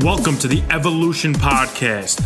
Welcome 0.00 0.36
to 0.38 0.48
the 0.48 0.60
Evolution 0.70 1.32
Podcast, 1.32 2.16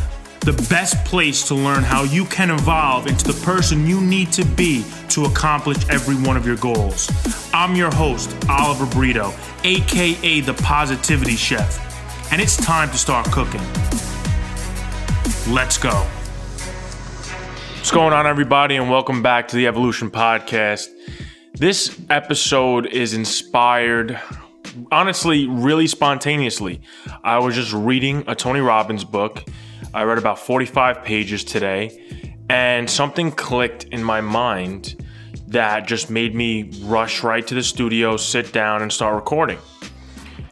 the 0.41 0.55
best 0.71 1.05
place 1.05 1.47
to 1.49 1.55
learn 1.55 1.83
how 1.83 2.03
you 2.03 2.25
can 2.25 2.51
evolve 2.51 3.07
into 3.07 3.31
the 3.31 3.39
person 3.45 3.87
you 3.87 4.01
need 4.01 4.33
to 4.33 4.45
be 4.45 4.87
to 5.11 5.27
accomplish 5.27 5.77
every 5.91 6.17
one 6.17 6.37
of 6.39 6.47
your 6.47 6.57
goals. 6.57 7.11
I'm 7.53 7.77
your 7.77 7.95
host, 7.95 8.35
Oliver 8.49 8.87
Brito, 8.87 9.35
aka 9.65 10.41
the 10.41 10.55
Positivity 10.55 11.37
Chef, 11.37 12.33
and 12.33 12.41
it's 12.41 12.57
time 12.57 12.91
to 12.91 12.97
start 12.97 13.31
cooking. 13.31 13.61
Let's 15.53 15.77
go. 15.77 16.07
What's 17.77 17.91
going 17.91 18.15
on, 18.15 18.27
everybody, 18.27 18.77
and 18.77 18.91
welcome 18.91 19.23
back 19.23 19.47
to 19.49 19.57
the 19.57 19.67
Evolution 19.67 20.11
Podcast. 20.11 20.89
This 21.53 22.01
episode 22.09 22.87
is 22.87 23.13
inspired 23.13 24.19
honestly 24.91 25.47
really 25.47 25.87
spontaneously. 25.87 26.81
I 27.25 27.39
was 27.39 27.55
just 27.55 27.73
reading 27.73 28.25
a 28.27 28.35
Tony 28.35 28.61
Robbins 28.61 29.05
book. 29.05 29.45
I 29.95 30.05
read 30.05 30.19
about 30.19 30.39
45 30.39 31.03
pages 31.05 31.45
today, 31.45 32.37
and 32.51 32.89
something 32.89 33.31
clicked 33.33 33.85
in 33.85 34.03
my 34.03 34.21
mind 34.21 35.05
that 35.49 35.87
just 35.87 36.11
made 36.11 36.35
me 36.35 36.71
rush 36.83 37.23
right 37.23 37.47
to 37.47 37.55
the 37.55 37.63
studio, 37.63 38.17
sit 38.17 38.53
down, 38.53 38.83
and 38.83 38.93
start 38.93 39.15
recording. 39.15 39.59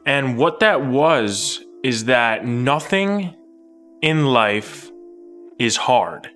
And 0.06 0.38
what 0.38 0.60
that 0.60 0.84
was 0.84 1.62
is 1.82 2.06
that 2.06 2.46
nothing 2.46 3.34
in 4.02 4.26
life 4.26 4.90
is 5.58 5.76
hard. 5.76 6.30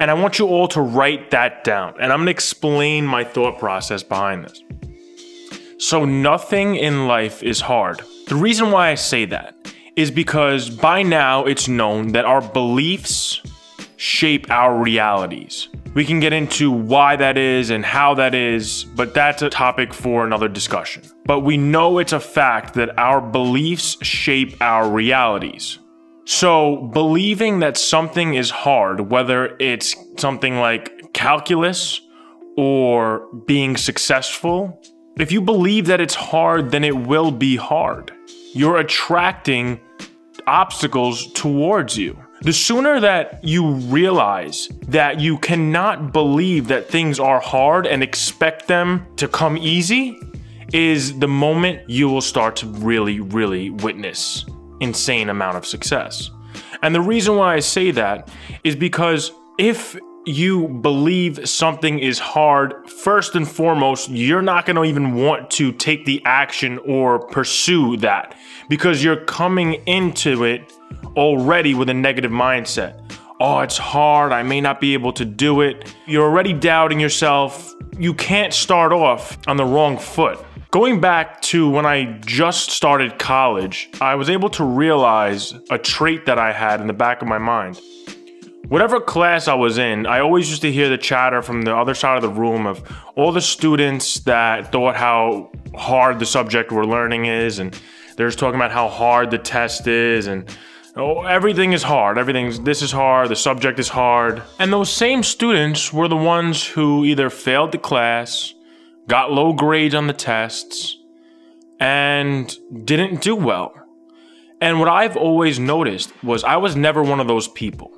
And 0.00 0.10
I 0.10 0.14
want 0.14 0.38
you 0.38 0.46
all 0.46 0.68
to 0.68 0.80
write 0.80 1.30
that 1.32 1.64
down. 1.64 1.94
And 2.00 2.12
I'm 2.12 2.20
gonna 2.20 2.30
explain 2.30 3.04
my 3.06 3.24
thought 3.24 3.58
process 3.58 4.02
behind 4.02 4.44
this. 4.44 4.62
So, 5.80 6.04
nothing 6.04 6.74
in 6.74 7.06
life 7.06 7.40
is 7.40 7.60
hard. 7.60 8.02
The 8.26 8.34
reason 8.34 8.72
why 8.72 8.90
I 8.90 8.96
say 8.96 9.26
that 9.26 9.54
is 9.94 10.10
because 10.10 10.68
by 10.68 11.04
now 11.04 11.44
it's 11.44 11.68
known 11.68 12.08
that 12.12 12.24
our 12.24 12.40
beliefs 12.40 13.40
shape 13.96 14.50
our 14.50 14.76
realities. 14.76 15.68
We 15.94 16.04
can 16.04 16.18
get 16.18 16.32
into 16.32 16.72
why 16.72 17.14
that 17.16 17.38
is 17.38 17.70
and 17.70 17.84
how 17.84 18.14
that 18.14 18.34
is, 18.34 18.84
but 18.84 19.14
that's 19.14 19.42
a 19.42 19.50
topic 19.50 19.94
for 19.94 20.26
another 20.26 20.48
discussion. 20.48 21.04
But 21.26 21.40
we 21.40 21.56
know 21.56 21.98
it's 21.98 22.12
a 22.12 22.20
fact 22.20 22.74
that 22.74 22.98
our 22.98 23.20
beliefs 23.20 23.96
shape 24.04 24.60
our 24.60 24.90
realities. 24.90 25.78
So, 26.24 26.88
believing 26.92 27.60
that 27.60 27.76
something 27.76 28.34
is 28.34 28.50
hard, 28.50 29.12
whether 29.12 29.56
it's 29.60 29.94
something 30.16 30.58
like 30.58 31.12
calculus 31.12 32.00
or 32.56 33.28
being 33.46 33.76
successful, 33.76 34.80
if 35.18 35.32
you 35.32 35.40
believe 35.40 35.86
that 35.86 36.00
it's 36.00 36.14
hard, 36.14 36.70
then 36.70 36.84
it 36.84 36.96
will 36.96 37.30
be 37.30 37.56
hard. 37.56 38.12
You're 38.54 38.78
attracting 38.78 39.80
obstacles 40.46 41.32
towards 41.32 41.96
you. 41.96 42.18
The 42.42 42.52
sooner 42.52 43.00
that 43.00 43.42
you 43.42 43.72
realize 43.72 44.68
that 44.86 45.20
you 45.20 45.38
cannot 45.38 46.12
believe 46.12 46.68
that 46.68 46.88
things 46.88 47.18
are 47.18 47.40
hard 47.40 47.86
and 47.86 48.02
expect 48.02 48.68
them 48.68 49.06
to 49.16 49.26
come 49.26 49.58
easy, 49.58 50.16
is 50.72 51.18
the 51.18 51.28
moment 51.28 51.88
you 51.88 52.08
will 52.08 52.20
start 52.20 52.56
to 52.56 52.66
really, 52.66 53.20
really 53.20 53.70
witness 53.70 54.44
insane 54.80 55.28
amount 55.28 55.56
of 55.56 55.66
success. 55.66 56.30
And 56.82 56.94
the 56.94 57.00
reason 57.00 57.36
why 57.36 57.54
I 57.54 57.60
say 57.60 57.90
that 57.92 58.30
is 58.64 58.76
because 58.76 59.32
if 59.58 59.98
you 60.26 60.68
believe 60.68 61.48
something 61.48 61.98
is 61.98 62.18
hard, 62.18 62.88
first 62.88 63.34
and 63.34 63.48
foremost, 63.48 64.10
you're 64.10 64.42
not 64.42 64.66
going 64.66 64.76
to 64.76 64.84
even 64.84 65.14
want 65.14 65.50
to 65.52 65.72
take 65.72 66.04
the 66.04 66.22
action 66.24 66.78
or 66.86 67.18
pursue 67.18 67.96
that 67.98 68.34
because 68.68 69.02
you're 69.02 69.24
coming 69.24 69.74
into 69.86 70.44
it 70.44 70.72
already 71.16 71.74
with 71.74 71.88
a 71.88 71.94
negative 71.94 72.30
mindset. 72.30 73.00
Oh, 73.40 73.60
it's 73.60 73.78
hard. 73.78 74.32
I 74.32 74.42
may 74.42 74.60
not 74.60 74.80
be 74.80 74.94
able 74.94 75.12
to 75.14 75.24
do 75.24 75.60
it. 75.60 75.94
You're 76.06 76.24
already 76.24 76.52
doubting 76.52 76.98
yourself. 77.00 77.74
You 77.96 78.12
can't 78.12 78.52
start 78.52 78.92
off 78.92 79.38
on 79.46 79.56
the 79.56 79.64
wrong 79.64 79.96
foot. 79.96 80.44
Going 80.70 81.00
back 81.00 81.40
to 81.42 81.70
when 81.70 81.86
I 81.86 82.18
just 82.26 82.70
started 82.70 83.18
college, 83.18 83.88
I 84.00 84.16
was 84.16 84.28
able 84.28 84.50
to 84.50 84.64
realize 84.64 85.54
a 85.70 85.78
trait 85.78 86.26
that 86.26 86.38
I 86.38 86.52
had 86.52 86.80
in 86.80 86.86
the 86.86 86.92
back 86.92 87.22
of 87.22 87.28
my 87.28 87.38
mind 87.38 87.80
whatever 88.68 89.00
class 89.00 89.48
I 89.48 89.54
was 89.54 89.78
in, 89.78 90.06
I 90.06 90.20
always 90.20 90.48
used 90.48 90.62
to 90.62 90.72
hear 90.72 90.88
the 90.88 90.98
chatter 90.98 91.42
from 91.42 91.62
the 91.62 91.74
other 91.74 91.94
side 91.94 92.16
of 92.16 92.22
the 92.22 92.28
room 92.28 92.66
of 92.66 92.82
all 93.16 93.32
the 93.32 93.40
students 93.40 94.20
that 94.20 94.70
thought 94.72 94.96
how 94.96 95.50
hard 95.74 96.18
the 96.18 96.26
subject 96.26 96.70
we're 96.70 96.84
learning 96.84 97.26
is, 97.26 97.58
and 97.58 97.78
they're 98.16 98.28
just 98.28 98.38
talking 98.38 98.56
about 98.56 98.70
how 98.70 98.88
hard 98.88 99.30
the 99.30 99.38
test 99.38 99.86
is, 99.86 100.26
and 100.26 100.48
oh, 100.96 101.22
everything 101.22 101.72
is 101.72 101.82
hard. 101.82 102.18
Everything's 102.18 102.60
this 102.60 102.82
is 102.82 102.92
hard. 102.92 103.28
The 103.28 103.36
subject 103.36 103.78
is 103.78 103.88
hard, 103.88 104.42
and 104.58 104.72
those 104.72 104.90
same 104.90 105.22
students 105.22 105.92
were 105.92 106.08
the 106.08 106.16
ones 106.16 106.66
who 106.66 107.04
either 107.04 107.30
failed 107.30 107.72
the 107.72 107.78
class, 107.78 108.54
got 109.06 109.32
low 109.32 109.52
grades 109.52 109.94
on 109.94 110.06
the 110.06 110.12
tests, 110.12 110.96
and 111.80 112.54
didn't 112.84 113.22
do 113.22 113.34
well. 113.34 113.74
And 114.60 114.80
what 114.80 114.88
I've 114.88 115.16
always 115.16 115.60
noticed 115.60 116.12
was 116.24 116.42
I 116.42 116.56
was 116.56 116.74
never 116.74 117.00
one 117.00 117.20
of 117.20 117.28
those 117.28 117.46
people. 117.46 117.92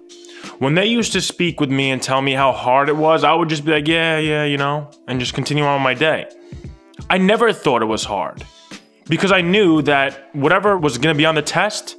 When 0.58 0.74
they 0.74 0.86
used 0.86 1.12
to 1.12 1.20
speak 1.20 1.60
with 1.60 1.70
me 1.70 1.90
and 1.90 2.02
tell 2.02 2.22
me 2.22 2.32
how 2.32 2.52
hard 2.52 2.88
it 2.88 2.96
was, 2.96 3.24
I 3.24 3.32
would 3.34 3.48
just 3.48 3.64
be 3.64 3.72
like, 3.72 3.88
yeah, 3.88 4.18
yeah, 4.18 4.44
you 4.44 4.56
know, 4.56 4.90
and 5.06 5.20
just 5.20 5.34
continue 5.34 5.64
on 5.64 5.82
my 5.82 5.94
day. 5.94 6.28
I 7.08 7.18
never 7.18 7.52
thought 7.52 7.82
it 7.82 7.86
was 7.86 8.04
hard 8.04 8.44
because 9.08 9.32
I 9.32 9.40
knew 9.40 9.82
that 9.82 10.34
whatever 10.34 10.78
was 10.78 10.98
going 10.98 11.14
to 11.14 11.18
be 11.18 11.26
on 11.26 11.34
the 11.34 11.42
test 11.42 11.96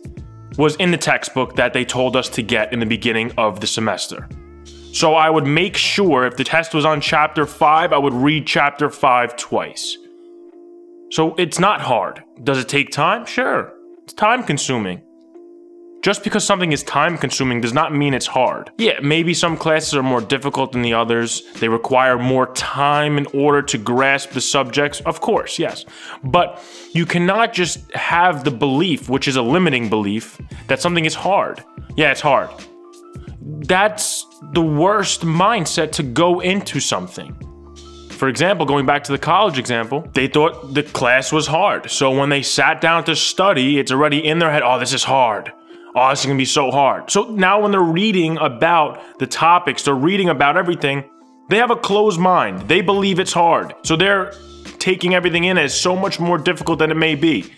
was 0.57 0.75
in 0.77 0.91
the 0.91 0.97
textbook 0.97 1.55
that 1.55 1.73
they 1.73 1.85
told 1.85 2.15
us 2.15 2.29
to 2.29 2.43
get 2.43 2.71
in 2.73 2.79
the 2.79 2.85
beginning 2.85 3.31
of 3.37 3.59
the 3.59 3.67
semester. 3.67 4.27
So 4.93 5.15
I 5.15 5.29
would 5.29 5.47
make 5.47 5.77
sure 5.77 6.25
if 6.25 6.35
the 6.35 6.43
test 6.43 6.73
was 6.73 6.85
on 6.85 6.99
chapter 6.99 7.45
5, 7.45 7.93
I 7.93 7.97
would 7.97 8.13
read 8.13 8.45
chapter 8.45 8.89
5 8.89 9.37
twice. 9.37 9.97
So 11.11 11.35
it's 11.35 11.59
not 11.59 11.81
hard. 11.81 12.23
Does 12.43 12.59
it 12.59 12.67
take 12.67 12.91
time? 12.91 13.25
Sure. 13.25 13.73
It's 14.03 14.13
time 14.13 14.43
consuming. 14.43 15.01
Just 16.01 16.23
because 16.23 16.43
something 16.43 16.71
is 16.71 16.81
time 16.81 17.15
consuming 17.15 17.61
does 17.61 17.73
not 17.73 17.93
mean 17.93 18.15
it's 18.15 18.25
hard. 18.25 18.71
Yeah, 18.79 18.99
maybe 19.03 19.35
some 19.35 19.55
classes 19.55 19.93
are 19.93 20.01
more 20.01 20.19
difficult 20.19 20.71
than 20.71 20.81
the 20.81 20.95
others. 20.95 21.43
They 21.59 21.69
require 21.69 22.17
more 22.17 22.47
time 22.53 23.19
in 23.19 23.27
order 23.35 23.61
to 23.61 23.77
grasp 23.77 24.31
the 24.31 24.41
subjects. 24.41 25.01
Of 25.01 25.21
course, 25.21 25.59
yes. 25.59 25.85
But 26.23 26.63
you 26.93 27.05
cannot 27.05 27.53
just 27.53 27.91
have 27.91 28.43
the 28.43 28.49
belief, 28.49 29.09
which 29.09 29.27
is 29.27 29.35
a 29.35 29.43
limiting 29.43 29.89
belief, 29.89 30.41
that 30.67 30.81
something 30.81 31.05
is 31.05 31.13
hard. 31.13 31.63
Yeah, 31.95 32.09
it's 32.09 32.21
hard. 32.21 32.49
That's 33.39 34.25
the 34.53 34.61
worst 34.61 35.21
mindset 35.21 35.91
to 35.93 36.03
go 36.03 36.39
into 36.39 36.79
something. 36.79 37.35
For 38.09 38.27
example, 38.27 38.65
going 38.65 38.87
back 38.87 39.03
to 39.03 39.11
the 39.11 39.19
college 39.19 39.59
example, 39.59 40.09
they 40.13 40.27
thought 40.27 40.73
the 40.73 40.83
class 40.83 41.31
was 41.31 41.45
hard. 41.45 41.91
So 41.91 42.09
when 42.09 42.29
they 42.29 42.41
sat 42.41 42.81
down 42.81 43.03
to 43.03 43.15
study, 43.15 43.77
it's 43.77 43.91
already 43.91 44.25
in 44.25 44.39
their 44.39 44.51
head, 44.51 44.63
oh, 44.63 44.79
this 44.79 44.93
is 44.93 45.03
hard 45.03 45.51
oh, 45.95 46.09
this 46.09 46.21
is 46.21 46.25
gonna 46.25 46.37
be 46.37 46.45
so 46.45 46.71
hard. 46.71 47.09
So 47.11 47.23
now 47.25 47.61
when 47.61 47.71
they're 47.71 47.81
reading 47.81 48.37
about 48.37 49.19
the 49.19 49.27
topics, 49.27 49.83
they're 49.83 49.95
reading 49.95 50.29
about 50.29 50.57
everything, 50.57 51.03
they 51.49 51.57
have 51.57 51.71
a 51.71 51.75
closed 51.75 52.19
mind. 52.19 52.67
They 52.67 52.81
believe 52.81 53.19
it's 53.19 53.33
hard. 53.33 53.75
So 53.83 53.95
they're 53.95 54.33
taking 54.79 55.13
everything 55.13 55.43
in 55.43 55.57
as 55.57 55.73
so 55.79 55.95
much 55.95 56.19
more 56.19 56.37
difficult 56.37 56.79
than 56.79 56.91
it 56.91 56.97
may 56.97 57.15
be. 57.15 57.53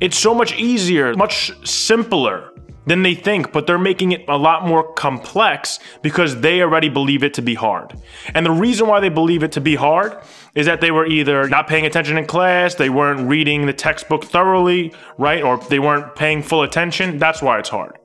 It's 0.00 0.18
so 0.18 0.34
much 0.34 0.54
easier, 0.56 1.14
much 1.14 1.52
simpler 1.66 2.53
than 2.86 3.02
they 3.02 3.14
think, 3.14 3.52
but 3.52 3.66
they're 3.66 3.78
making 3.78 4.12
it 4.12 4.24
a 4.28 4.36
lot 4.36 4.66
more 4.66 4.92
complex 4.92 5.78
because 6.02 6.40
they 6.40 6.62
already 6.62 6.88
believe 6.88 7.22
it 7.22 7.34
to 7.34 7.42
be 7.42 7.54
hard. 7.54 7.94
And 8.34 8.44
the 8.44 8.50
reason 8.50 8.86
why 8.86 9.00
they 9.00 9.08
believe 9.08 9.42
it 9.42 9.52
to 9.52 9.60
be 9.60 9.74
hard 9.74 10.16
is 10.54 10.66
that 10.66 10.80
they 10.80 10.90
were 10.90 11.06
either 11.06 11.48
not 11.48 11.66
paying 11.66 11.86
attention 11.86 12.16
in 12.16 12.26
class, 12.26 12.74
they 12.74 12.90
weren't 12.90 13.28
reading 13.28 13.66
the 13.66 13.72
textbook 13.72 14.24
thoroughly, 14.24 14.92
right? 15.18 15.42
Or 15.42 15.58
they 15.58 15.78
weren't 15.78 16.14
paying 16.14 16.42
full 16.42 16.62
attention. 16.62 17.18
That's 17.18 17.42
why 17.42 17.58
it's 17.58 17.68
hard. 17.68 17.98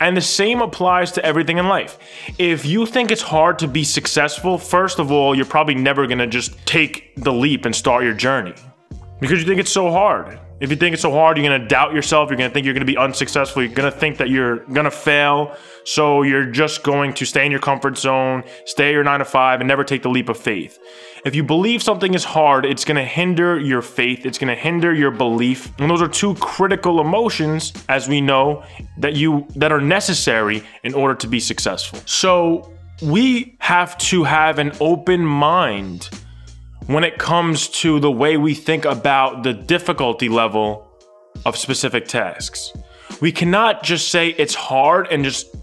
And 0.00 0.16
the 0.16 0.20
same 0.20 0.60
applies 0.60 1.12
to 1.12 1.24
everything 1.24 1.58
in 1.58 1.68
life. 1.68 1.98
If 2.38 2.64
you 2.64 2.86
think 2.86 3.10
it's 3.10 3.22
hard 3.22 3.58
to 3.60 3.68
be 3.68 3.84
successful, 3.84 4.58
first 4.58 4.98
of 4.98 5.10
all, 5.10 5.34
you're 5.34 5.46
probably 5.46 5.74
never 5.74 6.06
gonna 6.06 6.26
just 6.26 6.64
take 6.66 7.12
the 7.16 7.32
leap 7.32 7.64
and 7.64 7.74
start 7.74 8.04
your 8.04 8.14
journey 8.14 8.54
because 9.20 9.40
you 9.40 9.46
think 9.46 9.60
it's 9.60 9.72
so 9.72 9.90
hard. 9.90 10.38
If 10.60 10.70
you 10.70 10.76
think 10.76 10.94
it's 10.94 11.02
so 11.02 11.12
hard, 11.12 11.38
you're 11.38 11.46
gonna 11.46 11.68
doubt 11.68 11.92
yourself. 11.92 12.30
You're 12.30 12.36
gonna 12.36 12.50
think 12.50 12.64
you're 12.64 12.74
gonna 12.74 12.84
be 12.84 12.96
unsuccessful. 12.96 13.62
You're 13.62 13.72
gonna 13.72 13.92
think 13.92 14.16
that 14.18 14.28
you're 14.28 14.58
gonna 14.66 14.90
fail. 14.90 15.56
So 15.84 16.22
you're 16.22 16.46
just 16.46 16.82
going 16.82 17.14
to 17.14 17.24
stay 17.24 17.46
in 17.46 17.52
your 17.52 17.60
comfort 17.60 17.96
zone, 17.96 18.42
stay 18.64 18.92
your 18.92 19.04
nine 19.04 19.20
to 19.20 19.24
five, 19.24 19.60
and 19.60 19.68
never 19.68 19.84
take 19.84 20.02
the 20.02 20.10
leap 20.10 20.28
of 20.28 20.36
faith. 20.36 20.78
If 21.24 21.34
you 21.34 21.44
believe 21.44 21.82
something 21.82 22.12
is 22.12 22.24
hard, 22.24 22.66
it's 22.66 22.84
gonna 22.84 23.04
hinder 23.04 23.58
your 23.58 23.82
faith. 23.82 24.26
It's 24.26 24.38
gonna 24.38 24.56
hinder 24.56 24.92
your 24.92 25.12
belief. 25.12 25.72
And 25.78 25.88
those 25.88 26.02
are 26.02 26.08
two 26.08 26.34
critical 26.36 27.00
emotions, 27.00 27.72
as 27.88 28.08
we 28.08 28.20
know, 28.20 28.64
that 28.98 29.14
you 29.14 29.46
that 29.54 29.70
are 29.70 29.80
necessary 29.80 30.64
in 30.82 30.92
order 30.92 31.14
to 31.14 31.28
be 31.28 31.38
successful. 31.38 32.00
So 32.04 32.72
we 33.00 33.56
have 33.60 33.96
to 33.98 34.24
have 34.24 34.58
an 34.58 34.72
open 34.80 35.24
mind 35.24 36.10
when 36.88 37.04
it 37.04 37.18
comes 37.18 37.68
to 37.68 38.00
the 38.00 38.10
way 38.10 38.38
we 38.38 38.54
think 38.54 38.86
about 38.86 39.42
the 39.42 39.52
difficulty 39.52 40.28
level 40.28 40.90
of 41.44 41.54
specific 41.54 42.08
tasks. 42.08 42.72
We 43.20 43.30
cannot 43.30 43.82
just 43.82 44.08
say 44.08 44.30
it's 44.30 44.54
hard 44.54 45.06
and 45.10 45.22
just 45.22 45.54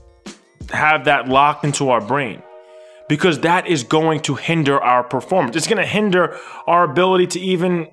have 0.72 1.06
that 1.06 1.28
locked 1.28 1.66
into 1.66 1.90
our 1.90 2.00
brain 2.00 2.44
because 3.10 3.40
that 3.40 3.68
is 3.68 3.84
going 3.84 4.20
to 4.22 4.36
hinder 4.36 4.80
our 4.82 5.04
performance. 5.04 5.56
It's 5.56 5.68
going 5.68 5.82
to 5.82 5.88
hinder 5.88 6.38
our 6.68 6.84
ability 6.84 7.28
to 7.28 7.40
even 7.40 7.88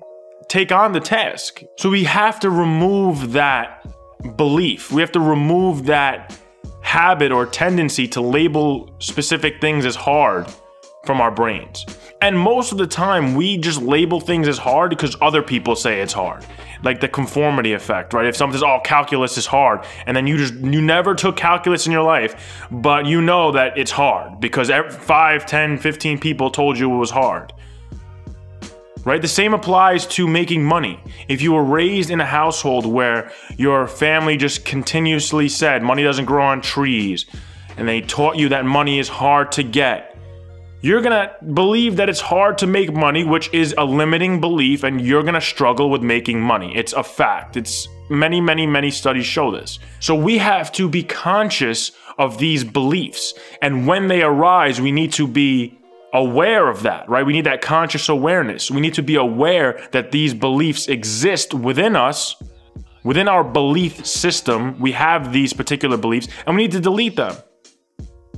take 0.47 0.71
on 0.71 0.91
the 0.91 0.99
task. 0.99 1.63
So 1.79 1.89
we 1.89 2.03
have 2.03 2.39
to 2.41 2.51
remove 2.51 3.33
that 3.33 3.83
belief. 4.37 4.91
We 4.91 5.01
have 5.01 5.11
to 5.13 5.19
remove 5.19 5.87
that 5.87 6.37
habit 6.83 7.31
or 7.31 7.47
tendency 7.47 8.07
to 8.09 8.21
label 8.21 8.95
specific 8.99 9.59
things 9.59 9.87
as 9.87 9.95
hard 9.95 10.45
from 11.05 11.19
our 11.19 11.31
brains. 11.31 11.83
And 12.23 12.39
most 12.39 12.71
of 12.71 12.77
the 12.77 12.87
time, 12.87 13.35
we 13.35 13.57
just 13.57 13.81
label 13.81 14.21
things 14.21 14.47
as 14.47 14.57
hard 14.57 14.91
because 14.91 15.17
other 15.19 15.41
people 15.41 15.75
say 15.75 15.99
it's 15.99 16.13
hard. 16.13 16.45
Like 16.81 17.01
the 17.01 17.09
conformity 17.09 17.73
effect, 17.73 18.13
right? 18.13 18.25
If 18.25 18.37
something's 18.37 18.63
all 18.63 18.77
oh, 18.77 18.81
calculus 18.81 19.37
is 19.37 19.45
hard, 19.45 19.85
and 20.05 20.15
then 20.15 20.25
you 20.25 20.37
just, 20.37 20.53
you 20.53 20.81
never 20.81 21.15
took 21.15 21.35
calculus 21.35 21.85
in 21.85 21.91
your 21.91 22.03
life, 22.03 22.65
but 22.71 23.05
you 23.05 23.21
know 23.21 23.51
that 23.51 23.77
it's 23.77 23.91
hard 23.91 24.39
because 24.39 24.69
5, 24.69 25.45
10, 25.45 25.77
15 25.77 26.17
people 26.17 26.49
told 26.49 26.79
you 26.79 26.93
it 26.93 26.97
was 26.97 27.11
hard 27.11 27.51
right? 29.05 29.21
The 29.21 29.27
same 29.27 29.53
applies 29.53 30.07
to 30.07 30.25
making 30.25 30.63
money. 30.63 30.97
If 31.27 31.41
you 31.41 31.51
were 31.51 31.63
raised 31.65 32.09
in 32.09 32.21
a 32.21 32.25
household 32.25 32.85
where 32.85 33.33
your 33.57 33.85
family 33.85 34.37
just 34.37 34.63
continuously 34.63 35.49
said 35.49 35.83
money 35.83 36.03
doesn't 36.03 36.23
grow 36.23 36.45
on 36.45 36.61
trees, 36.61 37.25
and 37.75 37.85
they 37.85 37.99
taught 37.99 38.37
you 38.37 38.47
that 38.47 38.63
money 38.63 38.99
is 38.99 39.09
hard 39.09 39.51
to 39.53 39.63
get, 39.63 40.12
you're 40.83 41.01
gonna 41.01 41.31
believe 41.53 41.95
that 41.95 42.09
it's 42.09 42.19
hard 42.19 42.57
to 42.57 42.67
make 42.67 42.93
money, 42.93 43.23
which 43.23 43.49
is 43.53 43.73
a 43.77 43.85
limiting 43.85 44.41
belief, 44.41 44.83
and 44.83 44.99
you're 44.99 45.23
gonna 45.23 45.39
struggle 45.39 45.89
with 45.89 46.03
making 46.03 46.41
money. 46.41 46.75
It's 46.75 46.91
a 46.91 47.01
fact. 47.01 47.55
It's 47.55 47.87
many, 48.09 48.41
many, 48.41 48.67
many 48.67 48.91
studies 48.91 49.25
show 49.25 49.49
this. 49.49 49.79
So 50.01 50.13
we 50.13 50.37
have 50.39 50.73
to 50.73 50.89
be 50.89 51.01
conscious 51.01 51.93
of 52.19 52.37
these 52.37 52.65
beliefs. 52.65 53.33
And 53.61 53.87
when 53.87 54.09
they 54.09 54.23
arise, 54.23 54.81
we 54.81 54.91
need 54.91 55.13
to 55.13 55.25
be 55.25 55.79
aware 56.13 56.67
of 56.67 56.83
that, 56.83 57.09
right? 57.09 57.25
We 57.25 57.31
need 57.31 57.45
that 57.45 57.61
conscious 57.61 58.09
awareness. 58.09 58.69
We 58.69 58.81
need 58.81 58.93
to 58.95 59.03
be 59.03 59.15
aware 59.15 59.87
that 59.93 60.11
these 60.11 60.33
beliefs 60.33 60.89
exist 60.89 61.53
within 61.53 61.95
us, 61.95 62.35
within 63.05 63.29
our 63.29 63.45
belief 63.45 64.05
system. 64.05 64.77
We 64.81 64.91
have 64.91 65.31
these 65.31 65.53
particular 65.53 65.95
beliefs 65.95 66.27
and 66.45 66.57
we 66.57 66.63
need 66.63 66.73
to 66.73 66.81
delete 66.81 67.15
them. 67.15 67.37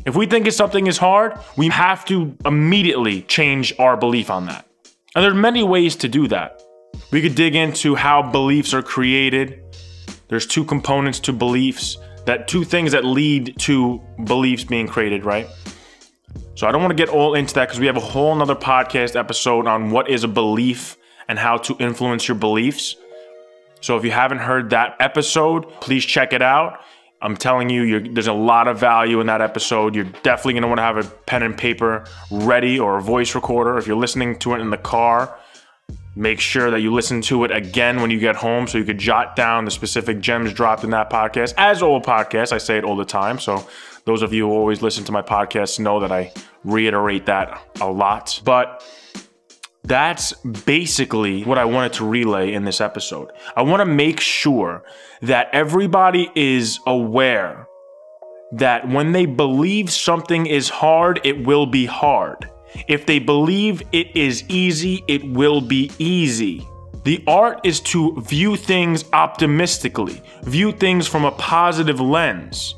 If 0.06 0.16
we 0.16 0.28
think 0.28 0.50
something 0.52 0.86
is 0.86 1.00
hard, 1.00 1.40
we 1.58 1.68
have 1.70 2.06
to 2.06 2.38
immediately 2.46 3.24
change 3.24 3.74
our 3.80 3.98
belief 3.98 4.30
on 4.30 4.46
that. 4.46 4.68
And 5.16 5.24
there 5.24 5.32
are 5.32 5.36
many 5.36 5.64
ways 5.64 5.96
to 5.98 6.08
do 6.08 6.28
that. 6.28 6.62
We 7.12 7.22
could 7.22 7.34
dig 7.34 7.56
into 7.56 7.96
how 7.96 8.22
beliefs 8.22 8.74
are 8.74 8.84
created. 8.84 9.64
There's 10.28 10.46
two 10.46 10.64
components 10.64 11.20
to 11.22 11.34
beliefs, 11.34 11.98
that 12.26 12.48
two 12.48 12.64
things 12.64 12.92
that 12.92 13.04
lead 13.04 13.58
to 13.60 14.00
beliefs 14.26 14.64
being 14.64 14.88
created, 14.88 15.26
right? 15.26 15.48
So 16.54 16.68
I 16.68 16.72
don't 16.72 16.82
want 16.82 16.92
to 16.92 17.04
get 17.04 17.10
all 17.10 17.34
into 17.34 17.56
that 17.56 17.66
because 17.68 17.80
we 17.80 17.88
have 17.88 17.98
a 17.98 18.02
whole 18.02 18.36
nother 18.36 18.56
podcast 18.56 19.16
episode 19.16 19.66
on 19.66 19.90
what 19.90 20.10
is 20.10 20.24
a 20.24 20.28
belief 20.28 20.98
and 21.28 21.40
how 21.40 21.58
to 21.58 21.76
influence 21.80 22.28
your 22.28 22.36
beliefs. 22.36 22.96
So 23.82 23.98
if 23.98 24.04
you 24.04 24.12
haven't 24.12 24.40
heard 24.40 24.70
that 24.70 24.98
episode, 25.00 25.70
please 25.82 26.06
check 26.06 26.32
it 26.34 26.42
out. 26.42 26.82
I'm 27.26 27.36
telling 27.36 27.72
you, 27.72 28.00
there's 28.14 28.28
a 28.28 28.34
lot 28.34 28.68
of 28.68 28.80
value 28.80 29.20
in 29.20 29.26
that 29.28 29.42
episode. 29.42 29.96
You're 29.96 30.04
definitely 30.04 30.54
going 30.54 30.62
to 30.62 30.68
want 30.68 30.78
to 30.78 30.84
have 30.84 30.98
a 30.98 31.04
pen 31.04 31.42
and 31.42 31.58
paper 31.58 32.06
ready 32.30 32.80
or 32.80 33.00
a 33.00 33.02
voice 33.02 33.34
recorder. 33.34 33.80
If 33.80 33.88
you're 33.88 33.98
listening 33.98 34.38
to 34.40 34.54
it 34.54 34.60
in 34.60 34.70
the 34.70 34.78
car, 34.78 35.36
make 36.16 36.40
sure 36.40 36.70
that 36.70 36.82
you 36.82 36.94
listen 36.94 37.22
to 37.22 37.44
it 37.44 37.50
again 37.50 38.00
when 38.00 38.12
you 38.12 38.20
get 38.20 38.36
home 38.36 38.68
so 38.68 38.78
you 38.78 38.84
could 38.84 39.00
jot 39.00 39.36
down 39.36 39.66
the 39.66 39.72
specific 39.72 40.20
gems 40.20 40.54
dropped 40.54 40.84
in 40.84 40.92
that 40.92 41.10
podcast. 41.10 41.56
As 41.58 41.82
all 41.82 42.00
podcasts, 42.00 42.52
I 42.52 42.60
say 42.60 42.78
it 42.78 42.84
all 42.84 42.96
the 42.96 43.04
time. 43.06 43.40
So 43.40 43.68
those 44.06 44.22
of 44.22 44.32
you 44.32 44.48
who 44.48 44.54
always 44.54 44.84
listen 44.84 45.04
to 45.06 45.12
my 45.12 45.24
podcast 45.24 45.80
know 45.80 46.00
that 46.02 46.12
I 46.12 46.32
reiterate 46.64 47.26
that 47.26 47.60
a 47.82 47.90
lot. 47.90 48.40
But 48.46 48.84
that's 49.88 50.34
basically 50.34 51.44
what 51.44 51.58
I 51.58 51.66
wanted 51.66 51.94
to 51.94 52.06
relay 52.06 52.54
in 52.54 52.66
this 52.66 52.82
episode. 52.82 53.32
I 53.56 53.62
want 53.62 53.82
to 53.82 53.86
make 53.86 54.20
sure 54.20 54.84
that 55.22 55.50
everybody 55.54 56.30
is 56.36 56.80
aware 56.86 57.68
that 58.54 58.88
when 58.88 59.12
they 59.12 59.26
believe 59.26 59.92
something 59.92 60.46
is 60.46 60.70
hard, 60.70 61.20
it 61.24 61.46
will 61.46 61.66
be 61.66 61.86
hard. 61.86 62.50
If 62.88 63.06
they 63.06 63.20
believe 63.20 63.82
it 63.92 64.16
is 64.16 64.44
easy, 64.50 65.04
it 65.08 65.24
will 65.24 65.62
be 65.62 65.92
easy. 65.98 66.66
The 67.04 67.24
art 67.28 67.62
is 67.64 67.80
to 67.82 68.20
view 68.22 68.56
things 68.56 69.06
optimistically, 69.14 70.22
view 70.44 70.72
things 70.72 71.08
from 71.08 71.24
a 71.24 71.32
positive 71.32 72.00
lens 72.00 72.76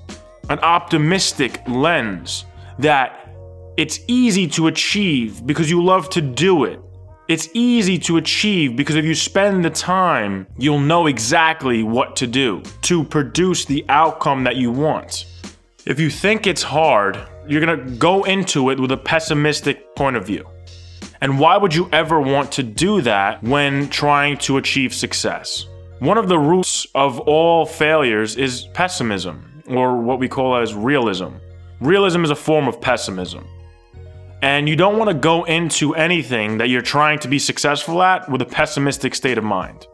an 0.50 0.60
optimistic 0.60 1.62
lens 1.68 2.46
that 2.80 3.30
it's 3.76 4.00
easy 4.08 4.48
to 4.48 4.68
achieve 4.68 5.46
because 5.46 5.70
you 5.70 5.84
love 5.84 6.10
to 6.12 6.22
do 6.22 6.64
it. 6.64 6.80
It's 7.28 7.50
easy 7.54 7.98
to 8.00 8.16
achieve 8.16 8.78
because 8.78 8.96
if 8.96 9.04
you 9.04 9.14
spend 9.14 9.66
the 9.66 9.70
time, 9.70 10.48
you'll 10.58 10.80
know 10.80 11.08
exactly 11.08 11.84
what 11.84 12.16
to 12.16 12.26
do 12.26 12.64
to 12.84 13.04
produce 13.04 13.66
the 13.66 13.84
outcome 13.90 14.46
that 14.46 14.56
you 14.56 14.72
want. 14.72 15.26
If 15.86 16.00
you 16.00 16.10
think 16.10 16.48
it's 16.48 16.64
hard, 16.64 17.20
you're 17.46 17.60
gonna 17.60 17.98
go 17.98 18.24
into 18.24 18.70
it 18.70 18.80
with 18.80 18.94
a 18.94 18.98
pessimistic 18.98 19.94
point 19.94 20.16
of 20.16 20.26
view. 20.26 20.48
And 21.20 21.38
why 21.38 21.58
would 21.58 21.76
you 21.76 21.90
ever 21.92 22.22
want 22.22 22.50
to 22.54 22.64
do 22.64 23.02
that 23.02 23.44
when 23.44 23.90
trying 23.90 24.38
to 24.40 24.56
achieve 24.56 24.94
success? 24.94 25.66
One 26.00 26.18
of 26.18 26.30
the 26.30 26.40
roots 26.40 26.88
of 26.96 27.20
all 27.20 27.66
failures 27.66 28.38
is 28.38 28.70
pessimism 28.74 29.64
or 29.68 29.98
what 30.00 30.20
we 30.20 30.30
call 30.30 30.56
as 30.56 30.74
realism. 30.74 31.32
Realism 31.82 32.24
is 32.24 32.30
a 32.30 32.36
form 32.36 32.70
of 32.70 32.80
pessimism. 32.80 33.46
And 34.42 34.70
you 34.70 34.76
don't 34.76 34.98
want 34.98 35.10
to 35.10 35.16
go 35.16 35.46
into 35.46 35.96
anything 35.96 36.60
that 36.60 36.70
you're 36.70 36.82
trying 36.84 37.20
to 37.20 37.28
be 37.28 37.40
successful 37.40 38.04
at 38.04 38.30
with 38.30 38.42
a 38.42 38.46
pessimistic 38.46 39.16
state 39.16 39.38
of 39.38 39.44
mind. 39.44 39.88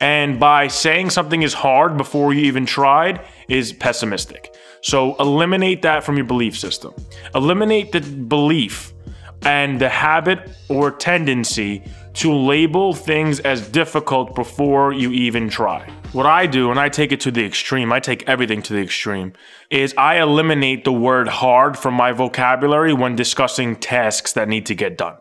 And 0.00 0.40
by 0.40 0.68
saying 0.68 1.10
something 1.10 1.42
is 1.42 1.52
hard 1.52 1.96
before 1.96 2.32
you 2.32 2.42
even 2.42 2.66
tried 2.66 3.26
is 3.48 3.72
pessimistic. 3.72 4.54
So 4.82 5.16
eliminate 5.16 5.82
that 5.82 6.04
from 6.04 6.16
your 6.16 6.26
belief 6.26 6.58
system. 6.58 6.94
Eliminate 7.34 7.92
the 7.92 8.00
belief 8.00 8.94
and 9.42 9.80
the 9.80 9.88
habit 9.88 10.50
or 10.68 10.90
tendency 10.90 11.82
to 12.14 12.32
label 12.32 12.94
things 12.94 13.40
as 13.40 13.68
difficult 13.68 14.34
before 14.34 14.92
you 14.92 15.12
even 15.12 15.48
try. 15.48 15.86
What 16.16 16.24
I 16.24 16.46
do, 16.46 16.70
and 16.70 16.80
I 16.80 16.88
take 16.88 17.12
it 17.12 17.20
to 17.20 17.30
the 17.30 17.44
extreme, 17.44 17.92
I 17.92 18.00
take 18.00 18.26
everything 18.26 18.62
to 18.62 18.72
the 18.72 18.80
extreme, 18.80 19.34
is 19.68 19.92
I 19.98 20.18
eliminate 20.22 20.82
the 20.82 20.92
word 20.92 21.28
hard 21.28 21.78
from 21.78 21.92
my 21.92 22.12
vocabulary 22.12 22.94
when 22.94 23.16
discussing 23.16 23.76
tasks 23.76 24.32
that 24.32 24.48
need 24.48 24.64
to 24.64 24.74
get 24.74 24.96
done. 24.96 25.18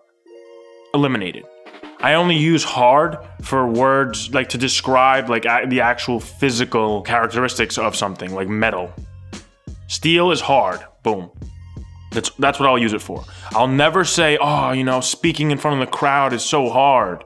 Eliminated. 0.93 1.43
I 1.99 2.13
only 2.13 2.37
use 2.37 2.63
hard 2.63 3.17
for 3.41 3.67
words 3.67 4.33
like 4.33 4.47
to 4.49 4.57
describe 4.57 5.29
like 5.29 5.43
the 5.67 5.81
actual 5.81 6.21
physical 6.21 7.01
characteristics 7.01 7.77
of 7.77 7.93
something, 7.93 8.33
like 8.33 8.47
metal. 8.47 8.93
Steel 9.87 10.31
is 10.31 10.39
hard. 10.39 10.79
Boom. 11.03 11.29
That's 12.11 12.29
that's 12.39 12.57
what 12.57 12.69
I'll 12.69 12.79
use 12.79 12.93
it 12.93 13.01
for. 13.01 13.25
I'll 13.51 13.67
never 13.67 14.05
say, 14.05 14.37
"Oh, 14.39 14.71
you 14.71 14.85
know, 14.85 15.01
speaking 15.01 15.51
in 15.51 15.57
front 15.57 15.81
of 15.81 15.85
the 15.85 15.91
crowd 15.91 16.31
is 16.31 16.45
so 16.45 16.69
hard." 16.69 17.25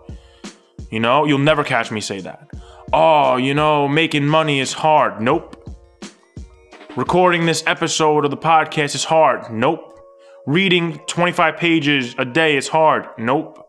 You 0.90 1.00
know, 1.00 1.26
you'll 1.26 1.38
never 1.38 1.64
catch 1.64 1.92
me 1.92 2.02
say 2.02 2.20
that. 2.22 2.50
"Oh, 2.92 3.38
you 3.38 3.54
know, 3.54 3.88
making 3.88 4.26
money 4.28 4.60
is 4.60 4.74
hard." 4.74 5.22
Nope. 5.22 5.56
Recording 6.96 7.46
this 7.46 7.64
episode 7.68 8.26
of 8.26 8.32
the 8.32 8.38
podcast 8.38 8.96
is 8.96 9.06
hard. 9.06 9.52
Nope. 9.52 10.00
Reading 10.46 11.00
25 11.08 11.58
pages 11.58 12.16
a 12.18 12.26
day 12.26 12.58
is 12.58 12.68
hard. 12.68 13.08
Nope. 13.18 13.68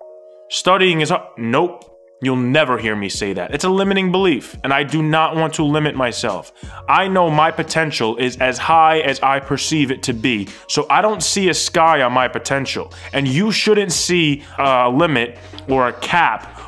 Studying 0.48 1.00
is 1.00 1.10
hard. 1.10 1.24
Nope. 1.36 1.84
You'll 2.22 2.36
never 2.36 2.76
hear 2.76 2.94
me 2.94 3.08
say 3.08 3.32
that. 3.32 3.54
It's 3.54 3.64
a 3.64 3.70
limiting 3.70 4.12
belief, 4.12 4.54
and 4.62 4.74
I 4.74 4.82
do 4.82 5.02
not 5.02 5.36
want 5.36 5.54
to 5.54 5.64
limit 5.64 5.94
myself. 5.94 6.52
I 6.86 7.08
know 7.08 7.30
my 7.30 7.50
potential 7.50 8.18
is 8.18 8.36
as 8.36 8.58
high 8.58 8.98
as 9.00 9.20
I 9.20 9.40
perceive 9.40 9.90
it 9.90 10.02
to 10.02 10.12
be, 10.12 10.48
so 10.68 10.86
I 10.90 11.00
don't 11.00 11.22
see 11.22 11.48
a 11.48 11.54
sky 11.54 12.02
on 12.02 12.12
my 12.12 12.28
potential, 12.28 12.92
and 13.14 13.26
you 13.26 13.50
shouldn't 13.50 13.92
see 13.92 14.42
a 14.58 14.90
limit 14.90 15.38
or 15.66 15.88
a 15.88 15.94
cap 15.94 16.60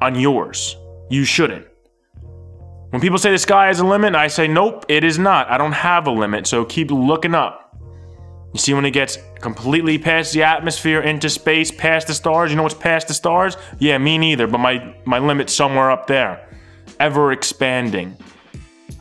on 0.00 0.14
yours. 0.18 0.76
You 1.10 1.24
shouldn't. 1.24 1.67
When 2.90 3.02
people 3.02 3.18
say 3.18 3.30
the 3.30 3.38
sky 3.38 3.66
has 3.66 3.80
a 3.80 3.86
limit, 3.86 4.14
I 4.14 4.28
say, 4.28 4.48
nope, 4.48 4.86
it 4.88 5.04
is 5.04 5.18
not. 5.18 5.50
I 5.50 5.58
don't 5.58 5.72
have 5.72 6.06
a 6.06 6.10
limit, 6.10 6.46
so 6.46 6.64
keep 6.64 6.90
looking 6.90 7.34
up. 7.34 7.76
You 8.54 8.60
see 8.60 8.72
when 8.72 8.86
it 8.86 8.92
gets 8.92 9.18
completely 9.40 9.98
past 9.98 10.32
the 10.32 10.42
atmosphere, 10.42 11.02
into 11.02 11.28
space, 11.28 11.70
past 11.70 12.06
the 12.06 12.14
stars, 12.14 12.50
you 12.50 12.56
know 12.56 12.62
what's 12.62 12.74
past 12.74 13.08
the 13.08 13.14
stars? 13.14 13.58
Yeah, 13.78 13.98
me 13.98 14.16
neither, 14.16 14.46
but 14.46 14.58
my, 14.58 14.94
my 15.04 15.18
limit's 15.18 15.52
somewhere 15.52 15.90
up 15.90 16.06
there. 16.06 16.48
Ever 16.98 17.32
expanding. 17.32 18.16